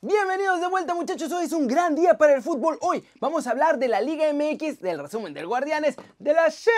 Bienvenidos 0.00 0.60
de 0.60 0.68
vuelta 0.68 0.94
muchachos, 0.94 1.32
hoy 1.32 1.46
es 1.46 1.52
un 1.52 1.66
gran 1.66 1.96
día 1.96 2.16
para 2.16 2.32
el 2.32 2.40
fútbol. 2.40 2.78
Hoy 2.82 3.04
vamos 3.18 3.48
a 3.48 3.50
hablar 3.50 3.80
de 3.80 3.88
la 3.88 4.00
Liga 4.00 4.32
MX, 4.32 4.78
del 4.78 5.00
resumen 5.00 5.34
del 5.34 5.48
Guardianes, 5.48 5.96
de 6.20 6.34
la 6.34 6.44
Champions, 6.44 6.76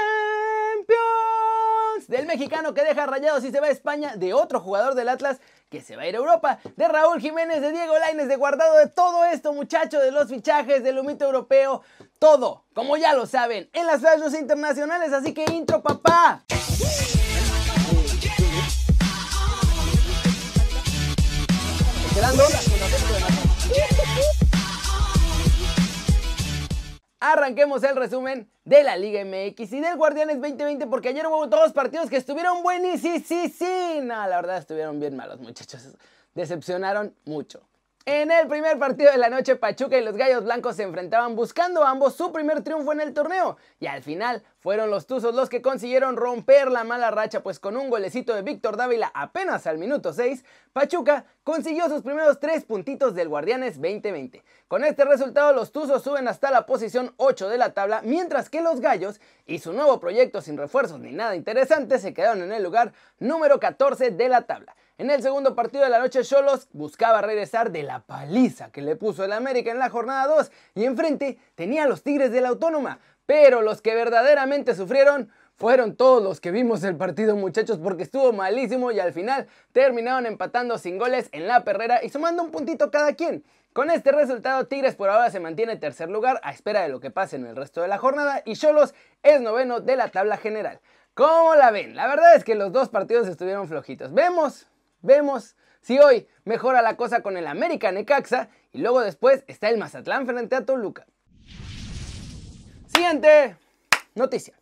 del 2.08 2.24
mexicano 2.24 2.72
que 2.72 2.82
deja 2.82 3.04
rayados 3.04 3.44
y 3.44 3.50
se 3.50 3.60
va 3.60 3.66
a 3.66 3.70
España, 3.70 4.16
de 4.16 4.32
otro 4.32 4.58
jugador 4.58 4.94
del 4.94 5.10
Atlas 5.10 5.38
que 5.68 5.82
se 5.82 5.96
va 5.96 6.04
a 6.04 6.06
ir 6.06 6.14
a 6.14 6.18
Europa, 6.18 6.60
de 6.76 6.88
Raúl 6.88 7.20
Jiménez, 7.20 7.60
de 7.60 7.72
Diego 7.72 7.98
Laines, 7.98 8.26
de 8.26 8.36
Guardado, 8.36 8.78
de 8.78 8.86
todo 8.86 9.26
esto 9.26 9.52
muchachos, 9.52 10.02
de 10.02 10.12
los 10.12 10.30
fichajes, 10.30 10.82
del 10.82 10.98
humito 10.98 11.26
europeo, 11.26 11.82
todo, 12.18 12.64
como 12.72 12.96
ya 12.96 13.12
lo 13.12 13.26
saben, 13.26 13.68
en 13.74 13.86
las 13.86 14.00
flashes 14.00 14.32
internacionales, 14.32 15.12
así 15.12 15.34
que 15.34 15.44
intro 15.52 15.82
papá. 15.82 16.42
Arranquemos 27.20 27.84
el 27.84 27.96
resumen 27.96 28.50
de 28.64 28.82
la 28.82 28.96
Liga 28.96 29.22
MX 29.24 29.72
y 29.72 29.80
del 29.80 29.96
Guardianes 29.96 30.40
2020 30.40 30.86
porque 30.86 31.10
ayer 31.10 31.26
hubo 31.26 31.46
dos 31.46 31.72
partidos 31.72 32.08
que 32.08 32.16
estuvieron 32.16 32.62
buenísimos. 32.62 33.22
Sí, 33.26 33.48
sí, 33.48 33.54
sí. 33.58 34.00
No, 34.02 34.26
la 34.26 34.36
verdad 34.36 34.56
estuvieron 34.56 34.98
bien 34.98 35.16
malos, 35.16 35.38
muchachos. 35.38 35.96
Decepcionaron 36.34 37.14
mucho. 37.26 37.60
En 38.06 38.30
el 38.30 38.48
primer 38.48 38.78
partido 38.78 39.12
de 39.12 39.18
la 39.18 39.28
noche, 39.28 39.56
Pachuca 39.56 39.98
y 39.98 40.02
los 40.02 40.16
Gallos 40.16 40.44
Blancos 40.44 40.76
se 40.76 40.84
enfrentaban 40.84 41.36
buscando 41.36 41.84
ambos 41.84 42.14
su 42.14 42.32
primer 42.32 42.64
triunfo 42.64 42.92
en 42.92 43.02
el 43.02 43.12
torneo. 43.12 43.58
Y 43.78 43.88
al 43.88 44.02
final 44.02 44.42
fueron 44.58 44.88
los 44.88 45.06
Tuzos 45.06 45.34
los 45.34 45.50
que 45.50 45.60
consiguieron 45.60 46.16
romper 46.16 46.70
la 46.70 46.82
mala 46.82 47.10
racha, 47.10 47.42
pues 47.42 47.58
con 47.58 47.76
un 47.76 47.90
golecito 47.90 48.34
de 48.34 48.40
Víctor 48.40 48.78
Dávila 48.78 49.12
apenas 49.14 49.66
al 49.66 49.76
minuto 49.76 50.14
6, 50.14 50.46
Pachuca 50.72 51.26
consiguió 51.44 51.90
sus 51.90 52.00
primeros 52.00 52.40
tres 52.40 52.64
puntitos 52.64 53.14
del 53.14 53.28
Guardianes 53.28 53.74
2020. 53.74 54.42
Con 54.66 54.82
este 54.82 55.04
resultado, 55.04 55.52
los 55.52 55.70
Tuzos 55.70 56.02
suben 56.02 56.26
hasta 56.26 56.50
la 56.50 56.64
posición 56.64 57.12
8 57.18 57.50
de 57.50 57.58
la 57.58 57.74
tabla, 57.74 58.00
mientras 58.02 58.48
que 58.48 58.62
los 58.62 58.80
Gallos 58.80 59.20
y 59.44 59.58
su 59.58 59.74
nuevo 59.74 60.00
proyecto 60.00 60.40
sin 60.40 60.56
refuerzos 60.56 61.00
ni 61.00 61.12
nada 61.12 61.36
interesante 61.36 61.98
se 61.98 62.14
quedaron 62.14 62.42
en 62.42 62.52
el 62.52 62.62
lugar 62.62 62.94
número 63.18 63.60
14 63.60 64.10
de 64.10 64.28
la 64.30 64.42
tabla. 64.42 64.74
En 65.00 65.08
el 65.08 65.22
segundo 65.22 65.54
partido 65.54 65.82
de 65.82 65.88
la 65.88 65.98
noche, 65.98 66.24
Cholos 66.24 66.68
buscaba 66.74 67.22
regresar 67.22 67.72
de 67.72 67.82
la 67.82 68.00
paliza 68.00 68.70
que 68.70 68.82
le 68.82 68.96
puso 68.96 69.24
el 69.24 69.32
América 69.32 69.70
en 69.70 69.78
la 69.78 69.88
jornada 69.88 70.26
2 70.26 70.52
y 70.74 70.84
enfrente 70.84 71.38
tenía 71.54 71.84
a 71.84 71.88
los 71.88 72.02
Tigres 72.02 72.32
de 72.32 72.42
la 72.42 72.50
Autónoma. 72.50 72.98
Pero 73.24 73.62
los 73.62 73.80
que 73.80 73.94
verdaderamente 73.94 74.74
sufrieron 74.74 75.30
fueron 75.56 75.96
todos 75.96 76.22
los 76.22 76.38
que 76.38 76.50
vimos 76.50 76.84
el 76.84 76.98
partido 76.98 77.34
muchachos 77.34 77.78
porque 77.82 78.02
estuvo 78.02 78.34
malísimo 78.34 78.92
y 78.92 79.00
al 79.00 79.14
final 79.14 79.46
terminaron 79.72 80.26
empatando 80.26 80.76
sin 80.76 80.98
goles 80.98 81.30
en 81.32 81.48
la 81.48 81.64
perrera 81.64 82.04
y 82.04 82.10
sumando 82.10 82.42
un 82.42 82.50
puntito 82.50 82.90
cada 82.90 83.14
quien. 83.14 83.42
Con 83.72 83.90
este 83.90 84.12
resultado 84.12 84.66
Tigres 84.66 84.96
por 84.96 85.08
ahora 85.08 85.30
se 85.30 85.40
mantiene 85.40 85.72
en 85.72 85.80
tercer 85.80 86.10
lugar 86.10 86.42
a 86.44 86.52
espera 86.52 86.82
de 86.82 86.90
lo 86.90 87.00
que 87.00 87.10
pase 87.10 87.36
en 87.36 87.46
el 87.46 87.56
resto 87.56 87.80
de 87.80 87.88
la 87.88 87.96
jornada 87.96 88.42
y 88.44 88.52
Cholos 88.52 88.92
es 89.22 89.40
noveno 89.40 89.80
de 89.80 89.96
la 89.96 90.08
tabla 90.08 90.36
general. 90.36 90.78
¿Cómo 91.14 91.54
la 91.54 91.70
ven? 91.70 91.96
La 91.96 92.06
verdad 92.06 92.36
es 92.36 92.44
que 92.44 92.54
los 92.54 92.70
dos 92.70 92.90
partidos 92.90 93.26
estuvieron 93.28 93.66
flojitos. 93.66 94.12
Vemos 94.12 94.66
Vemos 95.02 95.56
si 95.80 95.98
hoy 95.98 96.28
mejora 96.44 96.82
la 96.82 96.96
cosa 96.96 97.22
con 97.22 97.36
el 97.36 97.46
América 97.46 97.90
Necaxa 97.90 98.50
y 98.72 98.78
luego 98.78 99.00
después 99.00 99.44
está 99.46 99.68
el 99.68 99.78
Mazatlán 99.78 100.26
frente 100.26 100.56
a 100.56 100.64
Toluca. 100.64 101.06
Siguiente 102.86 103.56
noticia. 104.14 104.59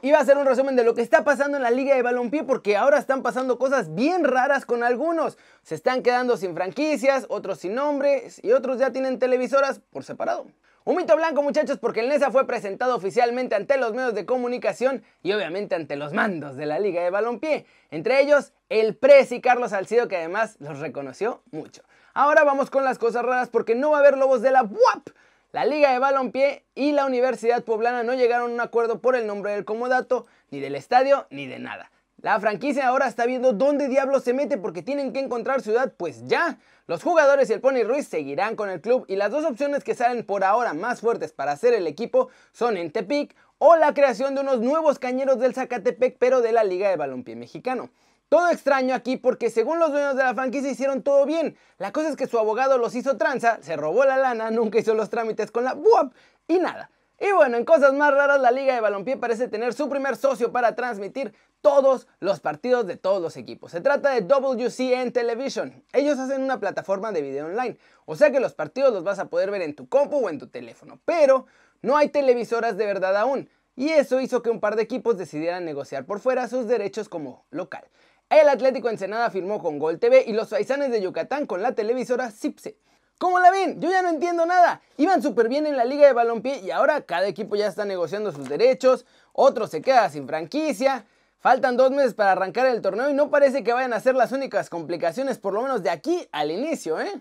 Iba 0.00 0.18
a 0.18 0.22
hacer 0.22 0.36
un 0.36 0.46
resumen 0.46 0.74
de 0.74 0.84
lo 0.84 0.94
que 0.94 1.02
está 1.02 1.22
pasando 1.22 1.58
en 1.58 1.62
la 1.62 1.70
liga 1.70 1.94
de 1.94 2.02
balompié 2.02 2.42
porque 2.42 2.76
ahora 2.76 2.98
están 2.98 3.22
pasando 3.22 3.58
cosas 3.58 3.94
bien 3.94 4.24
raras 4.24 4.64
con 4.64 4.82
algunos. 4.82 5.38
Se 5.62 5.74
están 5.74 6.02
quedando 6.02 6.36
sin 6.36 6.54
franquicias, 6.54 7.26
otros 7.28 7.58
sin 7.58 7.74
nombres 7.74 8.40
y 8.42 8.52
otros 8.52 8.78
ya 8.78 8.90
tienen 8.90 9.18
televisoras 9.18 9.80
por 9.90 10.02
separado. 10.02 10.46
Un 10.84 10.96
mito 10.96 11.14
blanco 11.14 11.42
muchachos 11.42 11.78
porque 11.78 12.00
el 12.00 12.08
NESA 12.08 12.32
fue 12.32 12.48
presentado 12.48 12.96
oficialmente 12.96 13.54
ante 13.54 13.76
los 13.76 13.92
medios 13.92 14.14
de 14.14 14.26
comunicación 14.26 15.04
y 15.22 15.32
obviamente 15.32 15.76
ante 15.76 15.94
los 15.94 16.12
mandos 16.12 16.56
de 16.56 16.66
la 16.66 16.80
Liga 16.80 17.04
de 17.04 17.10
Balompié, 17.10 17.66
entre 17.92 18.20
ellos 18.20 18.52
el 18.68 18.96
Presi 18.96 19.40
Carlos 19.40 19.70
Salcido 19.70 20.08
que 20.08 20.16
además 20.16 20.56
los 20.58 20.80
reconoció 20.80 21.42
mucho. 21.52 21.82
Ahora 22.12 22.42
vamos 22.42 22.70
con 22.70 22.82
las 22.82 22.98
cosas 22.98 23.24
raras 23.24 23.48
porque 23.48 23.76
no 23.76 23.92
va 23.92 23.98
a 23.98 24.00
haber 24.00 24.18
lobos 24.18 24.42
de 24.42 24.50
la 24.50 24.62
WAP. 24.64 25.10
La 25.52 25.66
Liga 25.66 25.92
de 25.92 25.98
Balompié 25.98 26.64
y 26.74 26.92
la 26.92 27.04
Universidad 27.04 27.62
Poblana 27.62 28.02
no 28.02 28.14
llegaron 28.14 28.52
a 28.52 28.54
un 28.54 28.60
acuerdo 28.62 29.02
por 29.02 29.16
el 29.16 29.26
nombre 29.26 29.52
del 29.52 29.66
comodato, 29.66 30.24
ni 30.50 30.60
del 30.60 30.74
estadio, 30.74 31.26
ni 31.28 31.46
de 31.46 31.58
nada. 31.58 31.90
La 32.22 32.40
franquicia 32.40 32.88
ahora 32.88 33.06
está 33.06 33.26
viendo 33.26 33.52
dónde 33.52 33.88
diablos 33.88 34.24
se 34.24 34.32
mete 34.32 34.56
porque 34.56 34.80
tienen 34.80 35.12
que 35.12 35.20
encontrar 35.20 35.60
ciudad, 35.60 35.92
pues 35.94 36.26
ya. 36.26 36.58
Los 36.86 37.02
jugadores 37.02 37.50
y 37.50 37.52
el 37.52 37.60
Pony 37.60 37.82
Ruiz 37.84 38.08
seguirán 38.08 38.56
con 38.56 38.70
el 38.70 38.80
club 38.80 39.04
y 39.08 39.16
las 39.16 39.30
dos 39.30 39.44
opciones 39.44 39.84
que 39.84 39.94
salen 39.94 40.24
por 40.24 40.42
ahora 40.42 40.72
más 40.72 41.02
fuertes 41.02 41.34
para 41.34 41.52
hacer 41.52 41.74
el 41.74 41.86
equipo 41.86 42.30
son 42.52 42.78
en 42.78 42.90
Tepic 42.90 43.36
o 43.58 43.76
la 43.76 43.92
creación 43.92 44.34
de 44.34 44.40
unos 44.40 44.60
nuevos 44.60 44.98
cañeros 44.98 45.38
del 45.38 45.52
Zacatepec 45.52 46.16
pero 46.18 46.40
de 46.40 46.52
la 46.52 46.64
Liga 46.64 46.88
de 46.88 46.96
Balompié 46.96 47.36
Mexicano. 47.36 47.90
Todo 48.32 48.48
extraño 48.48 48.94
aquí 48.94 49.18
porque 49.18 49.50
según 49.50 49.78
los 49.78 49.92
dueños 49.92 50.16
de 50.16 50.22
la 50.22 50.32
franquicia 50.32 50.70
hicieron 50.70 51.02
todo 51.02 51.26
bien. 51.26 51.54
La 51.76 51.92
cosa 51.92 52.08
es 52.08 52.16
que 52.16 52.26
su 52.26 52.38
abogado 52.38 52.78
los 52.78 52.94
hizo 52.94 53.18
tranza, 53.18 53.58
se 53.60 53.76
robó 53.76 54.06
la 54.06 54.16
lana, 54.16 54.50
nunca 54.50 54.78
hizo 54.78 54.94
los 54.94 55.10
trámites 55.10 55.50
con 55.50 55.64
la 55.64 55.74
BUAP 55.74 56.14
y 56.48 56.58
nada. 56.58 56.90
Y 57.20 57.30
bueno, 57.32 57.58
en 57.58 57.66
cosas 57.66 57.92
más 57.92 58.10
raras, 58.10 58.40
la 58.40 58.50
Liga 58.50 58.74
de 58.74 58.80
Balompié 58.80 59.18
parece 59.18 59.48
tener 59.48 59.74
su 59.74 59.86
primer 59.90 60.16
socio 60.16 60.50
para 60.50 60.74
transmitir 60.74 61.34
todos 61.60 62.08
los 62.20 62.40
partidos 62.40 62.86
de 62.86 62.96
todos 62.96 63.20
los 63.20 63.36
equipos. 63.36 63.70
Se 63.70 63.82
trata 63.82 64.14
de 64.14 64.22
WCN 64.22 65.12
Television. 65.12 65.84
Ellos 65.92 66.18
hacen 66.18 66.42
una 66.42 66.58
plataforma 66.58 67.12
de 67.12 67.20
video 67.20 67.44
online, 67.44 67.76
o 68.06 68.16
sea 68.16 68.32
que 68.32 68.40
los 68.40 68.54
partidos 68.54 68.94
los 68.94 69.04
vas 69.04 69.18
a 69.18 69.26
poder 69.26 69.50
ver 69.50 69.60
en 69.60 69.74
tu 69.74 69.90
compu 69.90 70.24
o 70.24 70.30
en 70.30 70.38
tu 70.38 70.46
teléfono, 70.46 70.98
pero 71.04 71.44
no 71.82 71.98
hay 71.98 72.08
televisoras 72.08 72.78
de 72.78 72.86
verdad 72.86 73.14
aún. 73.14 73.50
Y 73.76 73.90
eso 73.90 74.22
hizo 74.22 74.42
que 74.42 74.48
un 74.48 74.60
par 74.60 74.76
de 74.76 74.84
equipos 74.84 75.18
decidieran 75.18 75.66
negociar 75.66 76.06
por 76.06 76.20
fuera 76.20 76.48
sus 76.48 76.66
derechos 76.66 77.10
como 77.10 77.44
local. 77.50 77.84
El 78.32 78.48
Atlético 78.48 78.88
Ensenada 78.88 79.28
firmó 79.28 79.62
con 79.62 79.78
Gol 79.78 79.98
TV 79.98 80.24
y 80.26 80.32
los 80.32 80.48
Faisanes 80.48 80.90
de 80.90 81.02
Yucatán 81.02 81.44
con 81.44 81.60
la 81.60 81.72
televisora 81.72 82.30
Cipse. 82.30 82.78
¿Cómo 83.18 83.38
la 83.38 83.50
ven? 83.50 83.78
Yo 83.78 83.90
ya 83.90 84.00
no 84.00 84.08
entiendo 84.08 84.46
nada. 84.46 84.80
Iban 84.96 85.22
súper 85.22 85.50
bien 85.50 85.66
en 85.66 85.76
la 85.76 85.84
liga 85.84 86.06
de 86.06 86.14
balompié 86.14 86.60
y 86.60 86.70
ahora 86.70 87.02
cada 87.02 87.26
equipo 87.26 87.56
ya 87.56 87.66
está 87.66 87.84
negociando 87.84 88.32
sus 88.32 88.48
derechos, 88.48 89.04
otro 89.34 89.66
se 89.66 89.82
queda 89.82 90.08
sin 90.08 90.26
franquicia. 90.26 91.04
Faltan 91.40 91.76
dos 91.76 91.90
meses 91.90 92.14
para 92.14 92.32
arrancar 92.32 92.66
el 92.68 92.80
torneo 92.80 93.10
y 93.10 93.12
no 93.12 93.28
parece 93.28 93.62
que 93.62 93.74
vayan 93.74 93.92
a 93.92 94.00
ser 94.00 94.14
las 94.14 94.32
únicas 94.32 94.70
complicaciones, 94.70 95.36
por 95.36 95.52
lo 95.52 95.60
menos 95.60 95.82
de 95.82 95.90
aquí 95.90 96.26
al 96.32 96.50
inicio, 96.50 96.98
¿eh? 97.02 97.12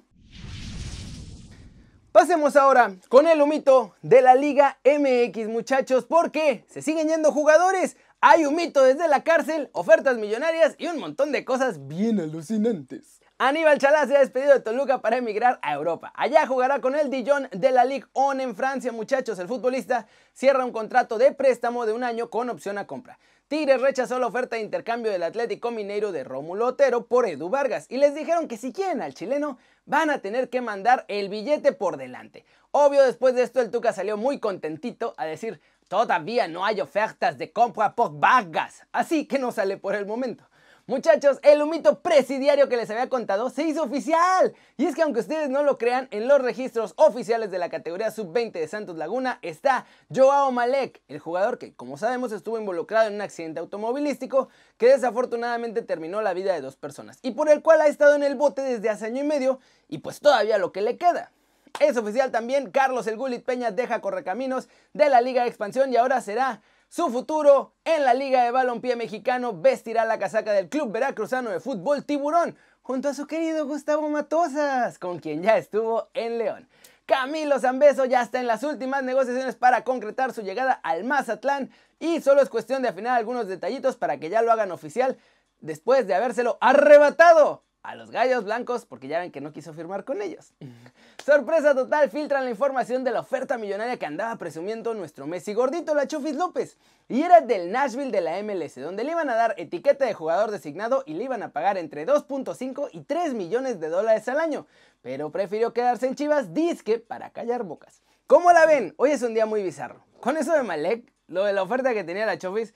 Pasemos 2.14 2.56
ahora 2.56 2.96
con 3.10 3.28
el 3.28 3.42
humito 3.42 3.96
de 4.02 4.22
la 4.22 4.36
Liga 4.36 4.80
MX, 4.86 5.50
muchachos, 5.50 6.06
porque 6.06 6.64
se 6.70 6.82
siguen 6.82 7.10
yendo 7.10 7.34
jugadores. 7.34 7.98
Hay 8.24 8.46
humito 8.46 8.84
desde 8.84 9.08
la 9.08 9.24
cárcel, 9.24 9.72
ofertas 9.74 10.20
millonarias 10.20 10.76
y 10.78 10.86
un 10.86 11.00
montón 11.00 11.32
de 11.32 11.44
cosas 11.44 11.88
bien 11.88 12.20
alucinantes. 12.20 13.20
Aníbal 13.40 13.80
Chalá 13.80 14.06
se 14.06 14.16
ha 14.16 14.20
despedido 14.20 14.54
de 14.54 14.60
Toluca 14.60 15.02
para 15.02 15.18
emigrar 15.18 15.58
a 15.64 15.74
Europa. 15.74 16.14
Allá 16.16 16.46
jugará 16.46 16.82
con 16.82 16.94
el 16.94 17.10
Dijon 17.10 17.50
de 17.52 17.72
la 17.72 17.84
Ligue 17.84 18.06
1 18.14 18.44
en 18.44 18.56
Francia, 18.56 18.92
muchachos. 18.92 19.40
El 19.40 19.48
futbolista 19.48 20.06
cierra 20.34 20.64
un 20.64 20.72
contrato 20.72 21.18
de 21.18 21.32
préstamo 21.32 21.88
de 21.88 21.94
un 21.94 22.04
año 22.04 22.30
con 22.30 22.52
opción 22.52 22.78
a 22.78 22.86
compra. 22.86 23.18
Tigres 23.48 23.82
rechazó 23.82 24.20
la 24.20 24.28
oferta 24.28 24.56
de 24.56 24.62
intercambio 24.62 25.12
del 25.12 25.24
Atlético 25.24 25.72
Mineiro 25.72 26.12
de 26.12 26.24
Rómulo 26.24 26.68
Otero 26.68 27.08
por 27.08 27.28
Edu 27.28 27.50
Vargas 27.50 27.88
y 27.90 27.98
les 27.98 28.14
dijeron 28.14 28.48
que 28.48 28.58
si 28.58 28.72
quieren 28.72 29.02
al 29.02 29.16
chileno 29.16 29.58
van 29.86 30.12
a 30.12 30.20
tener 30.20 30.52
que 30.52 30.62
mandar 30.62 31.06
el 31.08 31.30
billete 31.30 31.72
por 31.72 31.98
delante. 31.98 32.46
Obvio, 32.70 33.02
después 33.02 33.34
de 33.34 33.42
esto 33.42 33.62
el 33.62 33.72
Tuca 33.72 33.94
salió 33.94 34.16
muy 34.16 34.40
contentito 34.40 35.16
a 35.18 35.26
decir, 35.26 35.60
todavía 35.92 36.48
no 36.48 36.64
hay 36.64 36.80
ofertas 36.80 37.38
de 37.38 37.52
compra 37.52 37.96
por 37.96 38.18
Vargas, 38.18 38.84
así 38.94 39.26
que 39.26 39.38
no 39.38 39.52
sale 39.52 39.76
por 39.76 39.94
el 39.94 40.06
momento. 40.06 40.46
Muchachos, 40.88 41.38
el 41.44 41.62
humito 41.62 42.00
presidiario 42.00 42.70
que 42.70 42.78
les 42.78 42.90
había 42.90 43.10
contado 43.10 43.50
se 43.50 43.64
hizo 43.64 43.84
oficial. 43.84 44.54
Y 44.78 44.86
es 44.86 44.96
que 44.96 45.02
aunque 45.02 45.20
ustedes 45.20 45.50
no 45.50 45.64
lo 45.64 45.78
crean, 45.78 46.08
en 46.12 46.30
los 46.30 46.42
registros 46.42 46.94
oficiales 46.96 47.52
de 47.52 47.60
la 47.60 47.70
categoría 47.70 48.10
sub-20 48.10 48.54
de 48.54 48.70
Santos 48.70 48.96
Laguna 48.96 49.40
está 49.42 49.86
Joao 50.16 50.54
Malek, 50.54 51.02
el 51.10 51.20
jugador 51.20 51.58
que, 51.58 51.74
como 51.74 51.98
sabemos, 51.98 52.32
estuvo 52.32 52.58
involucrado 52.58 53.10
en 53.10 53.16
un 53.16 53.22
accidente 53.22 53.60
automovilístico 53.60 54.48
que 54.78 54.88
desafortunadamente 54.88 55.82
terminó 55.82 56.22
la 56.22 56.34
vida 56.34 56.54
de 56.54 56.62
dos 56.62 56.78
personas 56.78 57.20
y 57.22 57.32
por 57.32 57.50
el 57.50 57.62
cual 57.62 57.82
ha 57.82 57.88
estado 57.88 58.16
en 58.16 58.24
el 58.24 58.36
bote 58.36 58.62
desde 58.62 58.90
hace 58.90 59.08
año 59.08 59.24
y 59.24 59.28
medio 59.28 59.60
y 59.90 59.98
pues 59.98 60.22
todavía 60.22 60.58
lo 60.58 60.72
que 60.72 60.82
le 60.82 60.98
queda. 60.98 61.34
Es 61.80 61.98
oficial 61.98 62.32
también, 62.32 62.72
Carlos 62.72 63.08
El 63.08 63.18
Gulit 63.18 63.44
Peña 63.44 63.72
deja 63.72 64.02
Correcaminos 64.02 64.70
de 64.94 65.10
la 65.10 65.22
Liga 65.22 65.44
de 65.44 65.50
Expansión 65.50 65.92
y 65.92 65.98
ahora 65.98 66.22
será 66.22 66.62
su 66.90 67.10
futuro 67.10 67.74
en 67.86 68.04
la 68.04 68.14
Liga 68.14 68.44
de 68.44 68.52
Balompié 68.52 68.96
Mexicano 68.96 69.54
vestirá 69.54 70.06
la 70.06 70.20
casaca 70.20 70.52
del 70.52 70.70
Club 70.70 70.92
Veracruzano 70.92 71.50
de 71.50 71.60
Fútbol 71.60 72.04
Tiburón 72.04 72.58
junto 72.82 73.10
a 73.10 73.14
su 73.14 73.28
querido 73.28 73.66
Gustavo 73.66 74.10
Matosas, 74.10 75.00
con 75.00 75.20
quien 75.20 75.42
ya 75.42 75.58
estuvo 75.58 76.10
en 76.14 76.38
León. 76.38 76.68
Camilo 77.06 77.60
Zambeso 77.60 78.06
ya 78.06 78.22
está 78.22 78.40
en 78.40 78.48
las 78.48 78.64
últimas 78.64 79.04
negociaciones 79.04 79.56
para 79.56 79.84
concretar 79.84 80.34
su 80.34 80.42
llegada 80.42 80.74
al 80.74 81.04
Mazatlán 81.04 81.72
y 82.00 82.22
solo 82.22 82.42
es 82.42 82.50
cuestión 82.50 82.82
de 82.82 82.90
afinar 82.90 83.18
algunos 83.18 83.48
detallitos 83.48 83.96
para 83.96 84.20
que 84.20 84.30
ya 84.30 84.42
lo 84.42 84.52
hagan 84.52 84.72
oficial 84.72 85.18
después 85.60 86.08
de 86.08 86.16
habérselo 86.16 86.58
arrebatado 86.60 87.64
a 87.84 87.96
los 87.96 88.12
gallos 88.12 88.44
blancos 88.44 88.86
porque 88.86 89.08
ya 89.08 89.20
ven 89.20 89.32
que 89.32 89.42
no 89.42 89.54
quiso 89.54 89.74
firmar 89.74 90.04
con 90.04 90.22
ellos. 90.22 90.54
Sorpresa 91.26 91.74
total, 91.76 92.10
filtran 92.10 92.44
la 92.44 92.50
información 92.50 93.04
de 93.04 93.12
la 93.12 93.22
oferta 93.22 93.58
millonaria 93.58 93.98
que 93.98 94.06
andaba 94.06 94.36
presumiendo 94.38 94.94
nuestro 94.94 95.28
Messi 95.28 95.54
gordito, 95.54 95.94
la 95.94 96.08
Chufis 96.08 96.36
López. 96.36 96.78
Y 97.10 97.24
era 97.24 97.42
del 97.42 97.72
Nashville 97.72 98.12
de 98.12 98.22
la 98.22 98.42
MLS, 98.42 98.76
donde 98.76 99.04
le 99.04 99.12
iban 99.12 99.30
a 99.30 99.36
dar 99.36 99.56
etiqueta 99.58 100.06
de 100.06 100.14
jugador 100.14 100.52
designado 100.52 101.04
y 101.06 101.14
le 101.14 101.26
iban 101.26 101.44
a 101.44 101.52
pagar 101.52 101.78
entre 101.78 102.08
2.5 102.08 102.90
y 102.92 103.02
3 103.02 103.34
millones 103.34 103.80
de 103.80 103.90
dólares 103.90 104.28
al 104.30 104.40
año. 104.40 104.68
Pero 105.02 105.32
prefirió 105.32 105.74
quedarse 105.74 106.08
en 106.08 106.16
Chivas, 106.16 106.54
disque, 106.54 107.00
para 107.00 107.32
callar 107.32 107.64
bocas. 107.64 108.02
¿Cómo 108.28 108.52
la 108.52 108.66
ven? 108.66 108.94
Hoy 108.98 109.12
es 109.12 109.22
un 109.24 109.34
día 109.34 109.46
muy 109.46 109.62
bizarro. 109.62 110.06
Con 110.22 110.38
eso 110.38 110.54
de 110.54 110.64
Malek, 110.64 111.12
lo 111.28 111.44
de 111.44 111.54
la 111.54 111.64
oferta 111.64 111.94
que 111.94 112.04
tenía 112.04 112.26
la 112.26 112.38
Chofis, 112.38 112.74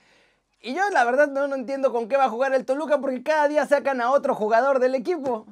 y 0.61 0.73
yo 0.73 0.81
la 0.91 1.03
verdad 1.03 1.27
no, 1.27 1.47
no 1.47 1.55
entiendo 1.55 1.91
con 1.91 2.07
qué 2.07 2.17
va 2.17 2.25
a 2.25 2.29
jugar 2.29 2.53
el 2.53 2.65
Toluca 2.65 2.99
porque 2.99 3.23
cada 3.23 3.47
día 3.47 3.65
sacan 3.65 4.01
a 4.01 4.11
otro 4.11 4.35
jugador 4.35 4.79
del 4.79 4.95
equipo. 4.95 5.45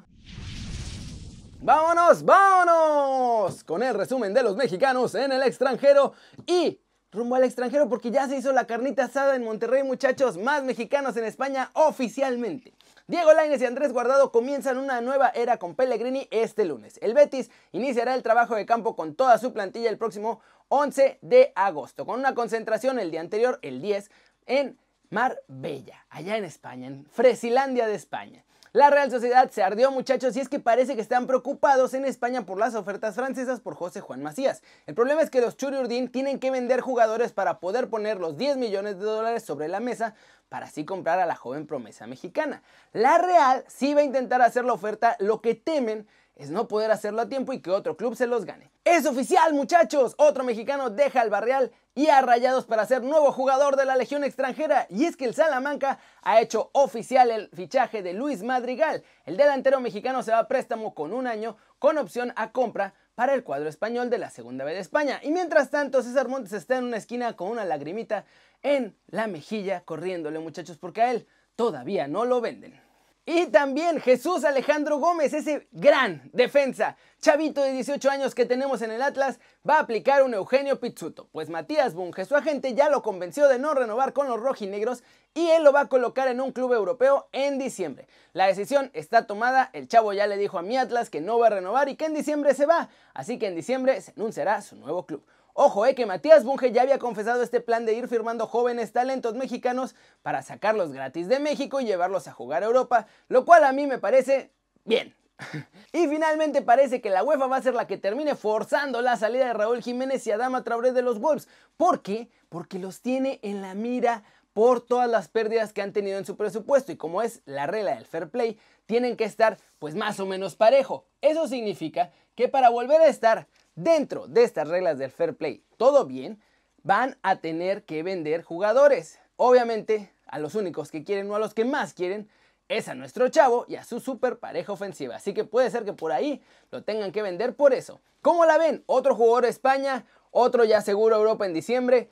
Vámonos, 1.62 2.26
vámonos 2.26 3.64
con 3.64 3.84
el 3.84 3.94
resumen 3.94 4.34
de 4.34 4.44
los 4.44 4.58
mexicanos 4.58 5.16
en 5.16 5.32
el 5.32 5.44
extranjero 5.44 6.12
y 6.46 6.82
rumbo 7.10 7.36
al 7.36 7.46
extranjero 7.46 7.88
porque 7.88 8.12
ya 8.12 8.28
se 8.28 8.38
hizo 8.38 8.52
la 8.52 8.68
carnita 8.68 9.06
asada 9.06 9.36
en 9.36 9.46
Monterrey 9.46 9.84
muchachos, 9.84 10.38
más 10.38 10.64
mexicanos 10.64 11.16
en 11.16 11.24
España 11.24 11.72
oficialmente. 11.74 12.74
Diego 13.08 13.34
Lainez 13.34 13.62
y 13.62 13.66
Andrés 13.66 13.94
Guardado 13.94 14.32
comienzan 14.32 14.78
una 14.78 15.00
nueva 15.02 15.30
era 15.30 15.58
con 15.58 15.76
Pellegrini 15.76 16.28
este 16.32 16.66
lunes. 16.66 17.00
El 17.02 17.14
Betis 17.14 17.50
iniciará 17.72 18.16
el 18.16 18.24
trabajo 18.24 18.56
de 18.56 18.66
campo 18.66 18.96
con 18.96 19.16
toda 19.16 19.38
su 19.38 19.54
plantilla 19.54 19.90
el 19.90 19.98
próximo 19.98 20.42
11 20.70 21.20
de 21.22 21.54
agosto, 21.56 22.06
con 22.06 22.20
una 22.20 22.34
concentración 22.34 23.00
el 23.00 23.12
día 23.12 23.22
anterior, 23.22 23.60
el 23.62 23.82
10, 23.82 24.10
en 24.48 24.78
Marbella, 25.14 26.08
allá 26.10 26.38
en 26.38 26.44
España, 26.44 26.88
en 26.88 27.06
Fresilandia 27.06 27.86
de 27.86 27.94
España. 27.94 28.44
La 28.72 28.90
Real 28.90 29.12
Sociedad 29.12 29.52
se 29.52 29.62
ardió 29.62 29.92
muchachos 29.92 30.36
y 30.36 30.40
es 30.40 30.50
que 30.50 30.60
parece 30.60 30.96
que 30.96 31.02
están 31.02 31.28
preocupados 31.28 31.94
en 31.94 32.06
España 32.06 32.48
por 32.48 32.58
las 32.58 32.74
ofertas 32.74 33.14
francesas 33.14 33.60
por 33.60 33.76
José 33.76 34.02
Juan 34.02 34.24
Macías. 34.24 34.64
El 34.88 34.96
problema 34.96 35.22
es 35.22 35.30
que 35.30 35.40
los 35.40 35.56
Churiurdin 35.56 36.12
tienen 36.12 36.40
que 36.40 36.50
vender 36.50 36.82
jugadores 36.82 37.32
para 37.32 37.60
poder 37.60 37.92
poner 37.92 38.20
los 38.20 38.38
10 38.38 38.58
millones 38.58 38.98
de 38.98 39.06
dólares 39.06 39.44
sobre 39.44 39.68
la 39.68 39.80
mesa 39.80 40.16
para 40.50 40.66
así 40.66 40.84
comprar 40.84 41.20
a 41.20 41.28
la 41.28 41.36
joven 41.36 41.68
promesa 41.68 42.08
mexicana. 42.08 42.64
La 42.92 43.20
Real 43.20 43.64
sí 43.68 43.94
va 43.94 44.02
a 44.02 44.06
intentar 44.06 44.42
hacer 44.42 44.66
la 44.66 44.74
oferta, 44.74 45.16
lo 45.20 45.42
que 45.42 45.54
temen 45.54 46.08
es 46.36 46.50
no 46.50 46.68
poder 46.68 46.92
hacerlo 46.92 47.22
a 47.22 47.30
tiempo 47.30 47.54
y 47.54 47.62
que 47.62 47.70
otro 47.70 47.96
club 47.96 48.16
se 48.16 48.28
los 48.28 48.46
gane. 48.46 48.72
Es 48.84 49.06
oficial, 49.06 49.54
muchachos. 49.54 50.16
Otro 50.18 50.44
mexicano 50.44 50.90
deja 50.90 51.22
al 51.22 51.30
Barreal 51.30 51.72
y 51.96 52.08
a 52.08 52.22
Rayados 52.22 52.66
para 52.66 52.86
ser 52.86 53.04
nuevo 53.04 53.32
jugador 53.32 53.76
de 53.76 53.86
la 53.86 53.96
Legión 53.96 54.24
extranjera. 54.24 54.88
Y 54.90 55.06
es 55.06 55.16
que 55.16 55.26
el 55.26 55.36
Salamanca 55.36 56.00
ha 56.24 56.42
hecho 56.42 56.70
oficial 56.74 57.30
el 57.30 57.50
fichaje 57.50 58.02
de 58.02 58.14
Luis 58.14 58.44
Madrigal. 58.44 59.04
El 59.26 59.38
delantero 59.38 59.80
mexicano 59.80 60.24
se 60.24 60.32
va 60.32 60.40
a 60.40 60.48
préstamo 60.48 60.96
con 60.96 61.14
un 61.14 61.28
año 61.28 61.56
con 61.80 61.98
opción 61.98 62.34
a 62.36 62.52
compra 62.52 62.94
para 63.16 63.34
el 63.36 63.44
cuadro 63.44 63.70
español 63.70 64.10
de 64.10 64.18
la 64.18 64.32
Segunda 64.32 64.66
B 64.66 64.74
de 64.74 64.80
España. 64.80 65.20
Y 65.22 65.32
mientras 65.32 65.70
tanto, 65.70 66.02
César 66.02 66.28
Montes 66.28 66.54
está 66.54 66.78
en 66.78 66.86
una 66.86 66.98
esquina 66.98 67.36
con 67.36 67.50
una 67.50 67.64
lagrimita 67.64 68.26
en 68.64 68.98
la 69.08 69.28
mejilla 69.28 69.82
corriéndole, 69.82 70.40
muchachos, 70.40 70.78
porque 70.78 71.02
a 71.02 71.12
él 71.12 71.28
todavía 71.56 72.08
no 72.08 72.26
lo 72.26 72.42
venden. 72.42 72.83
Y 73.26 73.46
también 73.46 74.02
Jesús 74.02 74.44
Alejandro 74.44 74.98
Gómez, 74.98 75.34
ese 75.34 75.70
gran 75.72 76.30
defensa, 76.34 76.98
chavito 77.22 77.62
de 77.62 77.72
18 77.72 78.10
años 78.10 78.36
que 78.36 78.46
tenemos 78.46 78.82
en 78.82 78.92
el 78.92 79.02
Atlas, 79.02 79.40
va 79.68 79.78
a 79.78 79.80
aplicar 79.80 80.24
un 80.24 80.34
Eugenio 80.34 80.82
Pizzuto, 80.82 81.30
pues 81.32 81.50
Matías 81.50 81.94
Bunge, 81.94 82.26
su 82.26 82.36
agente, 82.36 82.74
ya 82.74 82.90
lo 82.90 83.02
convenció 83.02 83.48
de 83.48 83.60
no 83.60 83.74
renovar 83.74 84.12
con 84.12 84.28
los 84.28 84.42
rojinegros 84.42 85.04
y 85.34 85.48
él 85.52 85.64
lo 85.64 85.72
va 85.72 85.82
a 85.82 85.88
colocar 85.88 86.28
en 86.28 86.42
un 86.42 86.52
club 86.52 86.74
europeo 86.74 87.30
en 87.32 87.60
diciembre. 87.60 88.10
La 88.34 88.48
decisión 88.48 88.92
está 88.94 89.26
tomada, 89.26 89.70
el 89.72 89.88
chavo 89.88 90.12
ya 90.12 90.28
le 90.28 90.36
dijo 90.36 90.60
a 90.60 90.62
mi 90.62 90.76
Atlas 90.76 91.10
que 91.10 91.22
no 91.22 91.40
va 91.40 91.48
a 91.48 91.52
renovar 91.52 91.88
y 91.88 91.96
que 91.96 92.06
en 92.06 92.14
diciembre 92.14 92.54
se 92.54 92.66
va, 92.66 92.90
así 93.14 93.40
que 93.40 93.48
en 93.48 93.56
diciembre 93.56 94.02
se 94.02 94.12
anunciará 94.18 94.62
su 94.62 94.76
nuevo 94.76 95.06
club. 95.06 95.24
Ojo, 95.54 95.86
eh, 95.86 95.94
que 95.94 96.08
Matías 96.08 96.44
Bunge 96.44 96.72
ya 96.72 96.82
había 96.82 96.98
confesado 96.98 97.44
este 97.44 97.62
plan 97.62 97.86
de 97.86 97.94
ir 97.94 98.08
firmando 98.08 98.48
jóvenes 98.48 98.92
talentos 98.92 99.36
mexicanos 99.36 99.94
para 100.24 100.42
sacarlos 100.42 100.92
gratis 100.92 101.28
de 101.28 101.40
México 101.40 101.80
y 101.80 101.86
llevarlos 101.86 102.28
a 102.28 102.34
jugar 102.34 102.64
a 102.64 102.66
Europa, 102.66 103.06
lo 103.28 103.46
cual 103.46 103.64
a 103.64 103.72
mí 103.72 103.86
me 103.86 104.00
parece 104.00 104.52
bien. 104.84 105.16
y 105.94 106.08
finalmente 106.08 106.64
parece 106.64 107.02
que 107.02 107.12
la 107.12 107.24
UEFA 107.24 107.46
va 107.46 107.58
a 107.58 107.62
ser 107.62 107.76
la 107.76 107.86
que 107.86 107.98
termine 107.98 108.36
forzando 108.36 109.02
la 109.02 109.16
salida 109.16 109.46
de 109.46 109.54
Raúl 109.54 109.84
Jiménez 109.84 110.26
y 110.26 110.32
Adama 110.32 110.64
Traoré 110.64 110.92
de 110.92 111.04
los 111.04 111.20
Wolves. 111.20 111.48
¿Por 111.78 112.02
qué? 112.02 112.30
Porque 112.50 112.80
los 112.80 113.02
tiene 113.02 113.40
en 113.44 113.62
la 113.62 113.76
mira 113.76 114.24
por 114.54 114.82
todas 114.82 115.10
las 115.10 115.28
pérdidas 115.28 115.74
que 115.74 115.82
han 115.82 115.94
tenido 115.94 116.18
en 116.18 116.26
su 116.26 116.38
presupuesto 116.38 116.92
y 116.92 116.98
como 116.98 117.22
es 117.22 117.42
la 117.46 117.68
regla 117.68 117.96
del 117.96 118.06
fair 118.06 118.30
play, 118.30 118.60
tienen 118.86 119.18
que 119.18 119.24
estar 119.24 119.58
pues 119.80 119.96
más 119.96 120.20
o 120.20 120.26
menos 120.26 120.56
parejo. 120.56 121.06
Eso 121.22 121.48
significa 121.48 122.12
que 122.36 122.48
para 122.48 122.70
volver 122.70 123.02
a 123.02 123.08
estar 123.08 123.48
dentro 123.76 124.28
de 124.28 124.44
estas 124.44 124.68
reglas 124.68 124.98
del 124.98 125.12
fair 125.12 125.36
play, 125.36 125.64
todo 125.78 126.06
bien, 126.06 126.42
van 126.84 127.18
a 127.24 127.38
tener 127.38 127.84
que 127.84 128.04
vender 128.04 128.44
jugadores. 128.44 129.20
Obviamente, 129.36 130.12
a 130.28 130.40
los 130.40 130.56
únicos 130.56 130.92
que 130.92 131.04
quieren 131.04 131.30
o 131.32 131.36
a 131.36 131.40
los 131.40 131.54
que 131.54 131.66
más 131.66 131.94
quieren 131.94 132.30
es 132.70 132.88
a 132.88 132.96
nuestro 132.96 133.28
chavo 133.30 133.66
y 133.68 133.76
a 133.76 133.84
su 133.84 134.00
super 134.00 134.40
pareja 134.40 134.72
ofensiva. 134.74 135.16
Así 135.16 135.34
que 135.34 135.44
puede 135.44 135.70
ser 135.70 135.86
que 135.86 135.94
por 135.94 136.12
ahí 136.12 136.42
lo 136.72 136.84
tengan 136.84 137.12
que 137.12 137.22
vender 137.22 137.56
por 137.56 137.74
eso. 137.74 138.02
¿Cómo 138.22 138.46
la 138.46 138.58
ven? 138.58 138.84
Otro 138.86 139.16
jugador 139.16 139.46
a 139.46 139.50
España, 139.50 140.06
otro 140.32 140.64
ya 140.64 140.82
seguro 140.82 141.16
Europa 141.16 141.46
en 141.46 141.54
diciembre. 141.54 142.10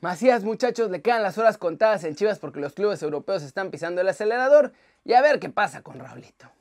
Macías, 0.00 0.44
muchachos, 0.44 0.90
le 0.90 1.00
quedan 1.02 1.22
las 1.22 1.38
horas 1.38 1.56
contadas 1.56 2.04
en 2.04 2.14
Chivas 2.14 2.38
porque 2.38 2.60
los 2.60 2.74
clubes 2.74 3.02
europeos 3.02 3.42
están 3.42 3.70
pisando 3.70 4.00
el 4.00 4.08
acelerador. 4.08 4.72
Y 5.04 5.14
a 5.14 5.22
ver 5.22 5.38
qué 5.38 5.48
pasa 5.48 5.82
con 5.82 5.98
Raulito. 5.98 6.55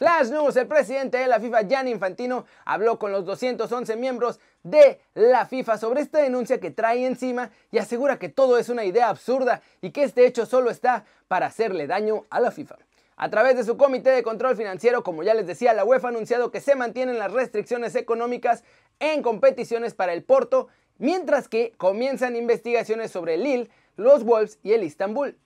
Flash 0.00 0.30
News, 0.30 0.56
el 0.56 0.66
presidente 0.66 1.18
de 1.18 1.26
la 1.26 1.38
FIFA, 1.38 1.68
Gianni 1.68 1.90
Infantino, 1.90 2.46
habló 2.64 2.98
con 2.98 3.12
los 3.12 3.26
211 3.26 3.96
miembros 3.96 4.40
de 4.62 4.98
la 5.12 5.44
FIFA 5.44 5.76
sobre 5.76 6.00
esta 6.00 6.20
denuncia 6.20 6.58
que 6.58 6.70
trae 6.70 7.04
encima 7.04 7.50
y 7.70 7.76
asegura 7.76 8.18
que 8.18 8.30
todo 8.30 8.56
es 8.56 8.70
una 8.70 8.86
idea 8.86 9.10
absurda 9.10 9.60
y 9.82 9.90
que 9.90 10.04
este 10.04 10.24
hecho 10.24 10.46
solo 10.46 10.70
está 10.70 11.04
para 11.28 11.48
hacerle 11.48 11.86
daño 11.86 12.24
a 12.30 12.40
la 12.40 12.50
FIFA. 12.50 12.78
A 13.18 13.28
través 13.28 13.58
de 13.58 13.64
su 13.64 13.76
comité 13.76 14.08
de 14.08 14.22
control 14.22 14.56
financiero, 14.56 15.04
como 15.04 15.22
ya 15.22 15.34
les 15.34 15.46
decía, 15.46 15.74
la 15.74 15.84
UEFA 15.84 16.08
ha 16.08 16.12
anunciado 16.12 16.50
que 16.50 16.62
se 16.62 16.76
mantienen 16.76 17.18
las 17.18 17.30
restricciones 17.30 17.94
económicas 17.94 18.64
en 19.00 19.20
competiciones 19.20 19.92
para 19.92 20.14
el 20.14 20.22
Porto, 20.22 20.68
mientras 20.96 21.46
que 21.46 21.74
comienzan 21.76 22.36
investigaciones 22.36 23.10
sobre 23.10 23.34
el 23.34 23.42
Lille, 23.42 23.70
los 23.98 24.24
Wolves 24.24 24.60
y 24.62 24.72
el 24.72 24.82
Istanbul. 24.82 25.36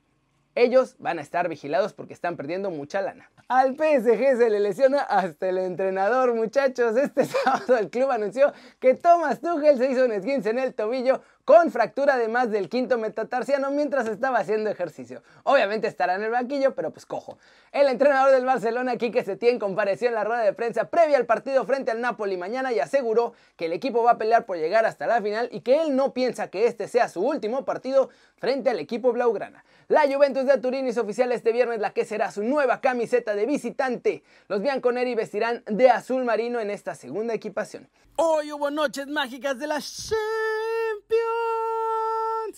Ellos 0.54 0.94
van 0.98 1.18
a 1.18 1.22
estar 1.22 1.48
vigilados 1.48 1.92
porque 1.94 2.14
están 2.14 2.36
perdiendo 2.36 2.70
mucha 2.70 3.02
lana. 3.02 3.30
Al 3.48 3.74
PSG 3.74 4.38
se 4.38 4.50
le 4.50 4.60
lesiona 4.60 5.02
hasta 5.02 5.48
el 5.48 5.58
entrenador, 5.58 6.34
muchachos. 6.34 6.96
Este 6.96 7.24
sábado 7.44 7.76
el 7.76 7.90
club 7.90 8.10
anunció 8.10 8.52
que 8.78 8.94
Thomas 8.94 9.40
Tuchel 9.40 9.78
se 9.78 9.90
hizo 9.90 10.04
un 10.04 10.12
esguince 10.12 10.50
en 10.50 10.60
el 10.60 10.74
tobillo 10.74 11.22
con 11.44 11.70
fractura 11.70 12.16
de 12.16 12.28
más 12.28 12.50
del 12.50 12.68
quinto 12.68 12.96
metatarsiano 12.96 13.70
mientras 13.70 14.08
estaba 14.08 14.38
haciendo 14.38 14.70
ejercicio. 14.70 15.22
Obviamente 15.42 15.86
estará 15.86 16.14
en 16.14 16.22
el 16.22 16.30
banquillo, 16.30 16.74
pero 16.74 16.90
pues 16.90 17.04
cojo. 17.06 17.38
El 17.72 17.88
entrenador 17.88 18.32
del 18.32 18.44
Barcelona, 18.44 18.96
Quique 18.96 19.22
Setién, 19.24 19.58
compareció 19.58 20.08
en 20.08 20.14
la 20.14 20.24
rueda 20.24 20.42
de 20.42 20.52
prensa 20.52 20.84
previa 20.88 21.16
al 21.16 21.26
partido 21.26 21.64
frente 21.64 21.90
al 21.90 22.00
Napoli 22.00 22.36
mañana 22.36 22.72
y 22.72 22.80
aseguró 22.80 23.34
que 23.56 23.66
el 23.66 23.72
equipo 23.72 24.02
va 24.02 24.12
a 24.12 24.18
pelear 24.18 24.46
por 24.46 24.56
llegar 24.56 24.86
hasta 24.86 25.06
la 25.06 25.20
final 25.20 25.48
y 25.52 25.60
que 25.60 25.82
él 25.82 25.94
no 25.94 26.14
piensa 26.14 26.48
que 26.48 26.66
este 26.66 26.88
sea 26.88 27.08
su 27.08 27.20
último 27.20 27.64
partido 27.64 28.08
frente 28.36 28.70
al 28.70 28.78
equipo 28.78 29.12
blaugrana. 29.12 29.64
La 29.88 30.02
Juventus 30.10 30.46
de 30.46 30.58
Turín 30.58 30.86
hizo 30.86 31.02
oficial 31.02 31.30
este 31.32 31.52
viernes 31.52 31.78
la 31.78 31.90
que 31.90 32.06
será 32.06 32.30
su 32.30 32.42
nueva 32.42 32.80
camiseta 32.80 33.34
de 33.34 33.44
visitante. 33.44 34.22
Los 34.48 34.62
bianconeri 34.62 35.14
vestirán 35.14 35.62
de 35.66 35.90
azul 35.90 36.24
marino 36.24 36.58
en 36.60 36.70
esta 36.70 36.94
segunda 36.94 37.34
equipación. 37.34 37.88
Hoy 38.16 38.52
hubo 38.52 38.70
noches 38.70 39.08
mágicas 39.08 39.58
de 39.58 39.66
la 39.66 39.80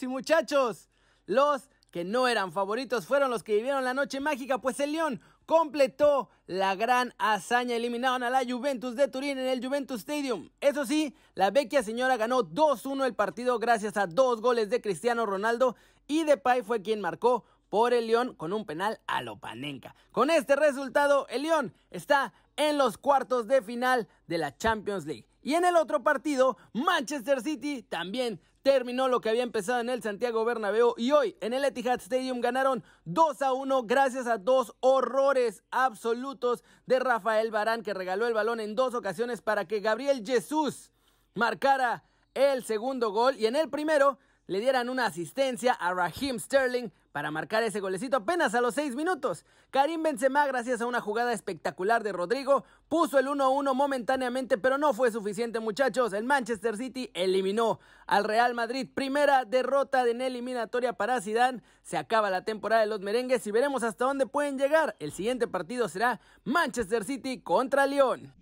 y 0.02 0.08
muchachos, 0.08 0.88
los 1.26 1.68
que 1.90 2.04
no 2.04 2.28
eran 2.28 2.52
favoritos 2.52 3.06
fueron 3.06 3.30
los 3.30 3.42
que 3.42 3.56
vivieron 3.56 3.84
la 3.84 3.94
noche 3.94 4.20
mágica, 4.20 4.58
pues 4.58 4.80
el 4.80 4.92
León 4.92 5.20
completó 5.46 6.28
la 6.46 6.74
gran 6.74 7.14
hazaña. 7.18 7.76
Eliminaron 7.76 8.22
a 8.22 8.30
la 8.30 8.44
Juventus 8.44 8.96
de 8.96 9.08
Turín 9.08 9.38
en 9.38 9.46
el 9.46 9.64
Juventus 9.64 10.00
Stadium. 10.00 10.50
Eso 10.60 10.84
sí, 10.84 11.16
la 11.34 11.50
vecchia 11.50 11.82
señora 11.82 12.16
ganó 12.16 12.42
2-1 12.42 13.06
el 13.06 13.14
partido 13.14 13.58
gracias 13.58 13.96
a 13.96 14.06
dos 14.06 14.40
goles 14.40 14.68
de 14.68 14.80
Cristiano 14.80 15.24
Ronaldo 15.24 15.76
y 16.06 16.24
Depay 16.24 16.62
fue 16.62 16.82
quien 16.82 17.00
marcó 17.00 17.44
por 17.68 17.92
el 17.92 18.06
León 18.06 18.34
con 18.34 18.52
un 18.52 18.66
penal 18.66 19.00
a 19.06 19.22
Lopanenka. 19.22 19.94
Con 20.12 20.30
este 20.30 20.56
resultado, 20.56 21.26
el 21.28 21.42
León 21.42 21.74
está 21.90 22.32
en 22.56 22.78
los 22.78 22.98
cuartos 22.98 23.46
de 23.48 23.62
final 23.62 24.08
de 24.26 24.38
la 24.38 24.56
Champions 24.56 25.06
League. 25.06 25.26
Y 25.42 25.54
en 25.54 25.64
el 25.64 25.76
otro 25.76 26.02
partido, 26.02 26.56
Manchester 26.72 27.40
City 27.40 27.82
también 27.82 28.40
terminó 28.66 29.06
lo 29.06 29.20
que 29.20 29.28
había 29.28 29.44
empezado 29.44 29.78
en 29.78 29.88
el 29.88 30.02
Santiago 30.02 30.44
Bernabéu 30.44 30.94
y 30.96 31.12
hoy 31.12 31.36
en 31.40 31.52
el 31.52 31.64
Etihad 31.64 32.00
Stadium 32.00 32.40
ganaron 32.40 32.82
2 33.04 33.42
a 33.42 33.52
1 33.52 33.84
gracias 33.84 34.26
a 34.26 34.38
dos 34.38 34.74
horrores 34.80 35.62
absolutos 35.70 36.64
de 36.84 36.98
Rafael 36.98 37.52
Barán 37.52 37.84
que 37.84 37.94
regaló 37.94 38.26
el 38.26 38.34
balón 38.34 38.58
en 38.58 38.74
dos 38.74 38.94
ocasiones 38.94 39.40
para 39.40 39.68
que 39.68 39.78
Gabriel 39.78 40.24
Jesús 40.26 40.90
marcara 41.36 42.02
el 42.34 42.64
segundo 42.64 43.12
gol. 43.12 43.36
Y 43.36 43.46
en 43.46 43.54
el 43.54 43.70
primero 43.70 44.18
le 44.46 44.60
dieran 44.60 44.88
una 44.88 45.06
asistencia 45.06 45.72
a 45.72 45.92
Raheem 45.92 46.38
Sterling 46.38 46.90
para 47.12 47.30
marcar 47.30 47.62
ese 47.62 47.80
golecito 47.80 48.18
apenas 48.18 48.54
a 48.54 48.60
los 48.60 48.74
6 48.74 48.94
minutos. 48.94 49.44
Karim 49.70 50.02
Benzema, 50.02 50.46
gracias 50.46 50.80
a 50.80 50.86
una 50.86 51.00
jugada 51.00 51.32
espectacular 51.32 52.02
de 52.02 52.12
Rodrigo, 52.12 52.64
puso 52.88 53.18
el 53.18 53.26
1-1 53.26 53.74
momentáneamente, 53.74 54.58
pero 54.58 54.78
no 54.78 54.92
fue 54.92 55.10
suficiente 55.10 55.58
muchachos. 55.58 56.12
El 56.12 56.24
Manchester 56.24 56.76
City 56.76 57.10
eliminó 57.14 57.80
al 58.06 58.24
Real 58.24 58.54
Madrid. 58.54 58.88
Primera 58.94 59.44
derrota 59.44 60.06
en 60.06 60.20
eliminatoria 60.20 60.92
para 60.92 61.20
Zidane. 61.20 61.62
Se 61.82 61.96
acaba 61.96 62.30
la 62.30 62.44
temporada 62.44 62.82
de 62.82 62.88
los 62.88 63.00
merengues 63.00 63.46
y 63.46 63.50
veremos 63.50 63.82
hasta 63.82 64.04
dónde 64.04 64.26
pueden 64.26 64.58
llegar. 64.58 64.94
El 64.98 65.12
siguiente 65.12 65.46
partido 65.48 65.88
será 65.88 66.20
Manchester 66.44 67.04
City 67.04 67.40
contra 67.40 67.86
Lyon. 67.86 68.32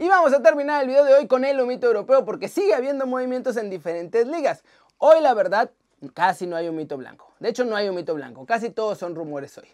Y 0.00 0.06
vamos 0.08 0.32
a 0.32 0.40
terminar 0.40 0.82
el 0.82 0.88
video 0.88 1.04
de 1.04 1.12
hoy 1.12 1.26
con 1.26 1.44
el 1.44 1.66
mito 1.66 1.88
europeo 1.88 2.24
porque 2.24 2.46
sigue 2.46 2.72
habiendo 2.72 3.04
movimientos 3.04 3.56
en 3.56 3.68
diferentes 3.68 4.28
ligas. 4.28 4.62
Hoy 4.96 5.20
la 5.20 5.34
verdad 5.34 5.72
casi 6.14 6.46
no 6.46 6.54
hay 6.54 6.68
un 6.68 6.76
mito 6.76 6.96
blanco. 6.96 7.34
De 7.40 7.48
hecho 7.48 7.64
no 7.64 7.74
hay 7.74 7.88
un 7.88 7.96
mito 7.96 8.14
blanco, 8.14 8.46
casi 8.46 8.70
todos 8.70 8.96
son 8.96 9.16
rumores 9.16 9.58
hoy. 9.58 9.66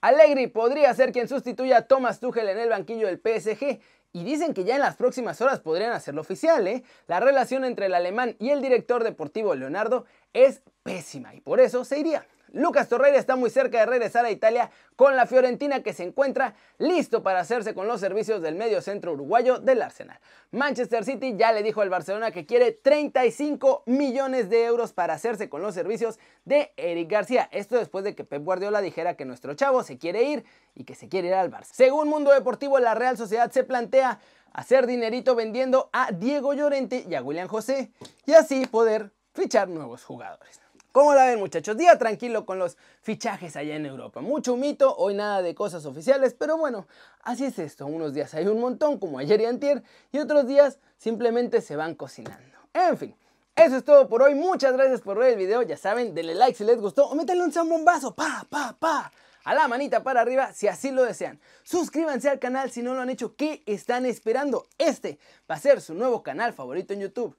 Allegri 0.00 0.46
podría 0.46 0.94
ser 0.94 1.10
quien 1.10 1.26
sustituya 1.26 1.78
a 1.78 1.82
Thomas 1.82 2.20
Tuchel 2.20 2.48
en 2.48 2.58
el 2.60 2.68
banquillo 2.68 3.08
del 3.08 3.18
PSG 3.18 3.80
y 4.12 4.22
dicen 4.22 4.54
que 4.54 4.62
ya 4.62 4.76
en 4.76 4.82
las 4.82 4.94
próximas 4.94 5.40
horas 5.40 5.58
podrían 5.58 5.92
hacerlo 5.92 6.20
oficial. 6.20 6.64
¿eh? 6.68 6.84
La 7.08 7.18
relación 7.18 7.64
entre 7.64 7.86
el 7.86 7.94
alemán 7.94 8.36
y 8.38 8.50
el 8.50 8.62
director 8.62 9.02
deportivo 9.02 9.52
Leonardo 9.56 10.04
es 10.32 10.62
pésima 10.84 11.34
y 11.34 11.40
por 11.40 11.58
eso 11.58 11.84
se 11.84 11.98
iría. 11.98 12.24
Lucas 12.52 12.88
Torreira 12.88 13.18
está 13.18 13.34
muy 13.34 13.50
cerca 13.50 13.78
de 13.78 13.86
regresar 13.86 14.24
a 14.24 14.30
Italia 14.30 14.70
con 14.94 15.16
la 15.16 15.26
Fiorentina 15.26 15.82
que 15.82 15.92
se 15.92 16.04
encuentra 16.04 16.54
listo 16.78 17.22
para 17.22 17.40
hacerse 17.40 17.74
con 17.74 17.88
los 17.88 18.00
servicios 18.00 18.42
del 18.42 18.54
medio 18.54 18.82
centro 18.82 19.12
uruguayo 19.12 19.58
del 19.58 19.80
Arsenal. 19.80 20.20
Manchester 20.50 21.04
City 21.04 21.34
ya 21.36 21.52
le 21.52 21.62
dijo 21.62 21.80
al 21.80 21.88
Barcelona 21.88 22.30
que 22.30 22.44
quiere 22.44 22.72
35 22.72 23.84
millones 23.86 24.50
de 24.50 24.64
euros 24.64 24.92
para 24.92 25.14
hacerse 25.14 25.48
con 25.48 25.62
los 25.62 25.74
servicios 25.74 26.18
de 26.44 26.72
Eric 26.76 27.10
García. 27.10 27.48
Esto 27.52 27.76
después 27.76 28.04
de 28.04 28.14
que 28.14 28.24
Pep 28.24 28.44
Guardiola 28.44 28.82
dijera 28.82 29.16
que 29.16 29.24
nuestro 29.24 29.54
chavo 29.54 29.82
se 29.82 29.96
quiere 29.96 30.22
ir 30.24 30.44
y 30.74 30.84
que 30.84 30.94
se 30.94 31.08
quiere 31.08 31.28
ir 31.28 31.34
al 31.34 31.50
Barça. 31.50 31.72
Según 31.72 32.08
Mundo 32.08 32.32
Deportivo, 32.32 32.78
la 32.78 32.94
Real 32.94 33.16
Sociedad 33.16 33.50
se 33.50 33.64
plantea 33.64 34.20
hacer 34.52 34.86
dinerito 34.86 35.34
vendiendo 35.34 35.88
a 35.92 36.12
Diego 36.12 36.52
Llorente 36.52 37.04
y 37.08 37.14
a 37.14 37.22
William 37.22 37.48
José 37.48 37.92
y 38.26 38.34
así 38.34 38.66
poder 38.66 39.10
fichar 39.32 39.68
nuevos 39.68 40.04
jugadores. 40.04 40.60
¿Cómo 40.92 41.14
la 41.14 41.24
ven 41.24 41.38
muchachos? 41.38 41.74
Día 41.78 41.96
tranquilo 41.96 42.44
con 42.44 42.58
los 42.58 42.76
fichajes 43.00 43.56
allá 43.56 43.76
en 43.76 43.86
Europa. 43.86 44.20
Mucho 44.20 44.58
mito, 44.58 44.94
hoy 44.96 45.14
nada 45.14 45.40
de 45.40 45.54
cosas 45.54 45.86
oficiales, 45.86 46.34
pero 46.38 46.58
bueno, 46.58 46.86
así 47.22 47.46
es 47.46 47.58
esto. 47.58 47.86
Unos 47.86 48.12
días 48.12 48.34
hay 48.34 48.46
un 48.46 48.60
montón, 48.60 48.98
como 48.98 49.18
ayer 49.18 49.40
y 49.40 49.46
antier, 49.46 49.82
y 50.12 50.18
otros 50.18 50.46
días 50.46 50.78
simplemente 50.98 51.62
se 51.62 51.76
van 51.76 51.94
cocinando. 51.94 52.58
En 52.74 52.98
fin, 52.98 53.16
eso 53.56 53.76
es 53.76 53.84
todo 53.84 54.06
por 54.06 54.22
hoy. 54.22 54.34
Muchas 54.34 54.74
gracias 54.74 55.00
por 55.00 55.18
ver 55.18 55.32
el 55.32 55.38
video. 55.38 55.62
Ya 55.62 55.78
saben, 55.78 56.14
denle 56.14 56.34
like 56.34 56.58
si 56.58 56.64
les 56.64 56.78
gustó 56.78 57.08
o 57.08 57.14
métanle 57.14 57.42
un 57.42 57.52
zambombazo, 57.52 58.14
pa, 58.14 58.46
pa, 58.50 58.76
pa. 58.78 59.10
A 59.44 59.54
la 59.54 59.68
manita 59.68 60.02
para 60.02 60.20
arriba 60.20 60.52
si 60.52 60.68
así 60.68 60.90
lo 60.90 61.04
desean. 61.04 61.40
Suscríbanse 61.62 62.28
al 62.28 62.38
canal 62.38 62.70
si 62.70 62.82
no 62.82 62.92
lo 62.94 63.00
han 63.00 63.08
hecho. 63.08 63.34
¿Qué 63.34 63.62
están 63.64 64.04
esperando? 64.04 64.66
Este 64.76 65.18
va 65.50 65.54
a 65.54 65.58
ser 65.58 65.80
su 65.80 65.94
nuevo 65.94 66.22
canal 66.22 66.52
favorito 66.52 66.92
en 66.92 67.00
YouTube. 67.00 67.34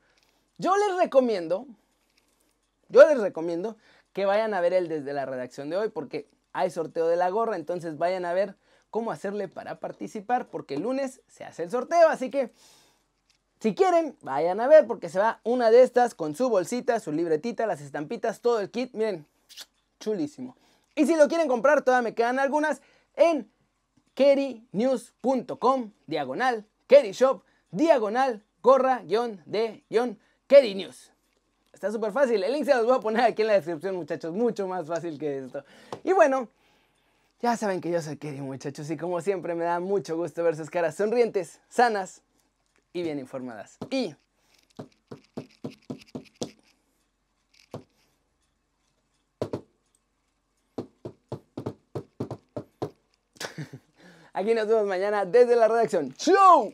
Yo 0.58 0.76
les 0.76 0.98
recomiendo 0.98 1.68
yo 2.94 3.08
les 3.08 3.20
recomiendo 3.20 3.76
que 4.14 4.26
vayan 4.26 4.54
a 4.54 4.62
ver 4.62 4.74
el 4.74 4.88
desde 4.88 5.12
la 5.12 5.26
redacción 5.26 5.70
de 5.70 5.78
hoy 5.78 5.90
porque 5.90 6.30
hay 6.54 6.70
sorteo 6.70 7.08
de 7.08 7.16
la 7.16 7.30
gorra, 7.30 7.56
entonces 7.56 7.98
vayan 7.98 8.26
a 8.26 8.34
ver 8.34 8.56
cómo 8.92 9.12
hacerle 9.12 9.48
para 9.48 9.80
participar 9.80 10.50
porque 10.50 10.76
el 10.76 10.84
lunes 10.84 11.22
se 11.28 11.44
hace 11.44 11.64
el 11.64 11.72
sorteo, 11.72 12.08
así 12.10 12.30
que 12.30 12.52
si 13.60 13.74
quieren, 13.76 14.18
vayan 14.22 14.60
a 14.60 14.68
ver 14.68 14.86
porque 14.88 15.08
se 15.08 15.20
va 15.20 15.40
una 15.44 15.72
de 15.72 15.84
estas 15.84 16.16
con 16.16 16.36
su 16.36 16.50
bolsita, 16.50 17.00
su 17.00 17.14
libretita, 17.14 17.66
las 17.66 17.80
estampitas, 17.80 18.42
todo 18.42 18.60
el 18.60 18.70
kit, 18.70 18.94
miren, 18.94 19.26
chulísimo. 20.02 20.58
Y 20.96 21.06
si 21.06 21.16
lo 21.16 21.30
quieren 21.30 21.48
comprar, 21.48 21.82
todavía 21.82 22.10
me 22.10 22.14
quedan 22.14 22.40
algunas 22.40 22.82
en 23.16 23.50
kerinews.com, 24.16 25.92
diagonal, 26.08 26.66
kerishop, 26.88 27.44
diagonal, 27.72 28.44
gorra, 28.62 29.02
guion, 29.06 29.42
de, 29.46 29.86
guion, 29.90 30.20
kerinews. 30.48 31.13
Está 31.74 31.92
súper 31.92 32.12
fácil. 32.12 32.42
El 32.44 32.54
link 32.54 32.66
se 32.66 32.74
los 32.76 32.86
voy 32.86 32.96
a 32.96 33.00
poner 33.00 33.24
aquí 33.24 33.42
en 33.42 33.50
la 33.50 33.56
descripción, 33.56 33.96
muchachos. 33.96 34.32
Mucho 34.34 34.68
más 34.68 34.88
fácil 34.88 35.18
que 35.20 35.40
esto. 35.40 35.66
Y 36.04 36.14
bueno, 36.14 36.48
ya 37.42 37.58
saben 37.58 37.82
que 37.82 37.92
yo 37.92 38.02
soy 38.02 38.16
Kerry, 38.18 38.42
muchachos. 38.42 38.90
Y 38.90 38.96
como 38.96 39.20
siempre, 39.20 39.56
me 39.56 39.66
da 39.66 39.80
mucho 39.82 40.16
gusto 40.16 40.44
ver 40.44 40.56
sus 40.56 40.70
caras 40.70 40.96
sonrientes, 40.96 41.60
sanas 41.68 42.22
y 42.94 43.04
bien 43.04 43.20
informadas. 43.20 43.78
Y... 43.90 44.16
Aquí 54.34 54.54
nos 54.54 54.68
vemos 54.68 54.86
mañana 54.86 55.26
desde 55.26 55.56
la 55.56 55.68
redacción. 55.68 56.14
¡Chau! 56.14 56.74